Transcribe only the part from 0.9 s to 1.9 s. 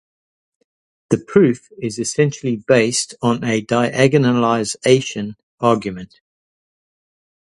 The proof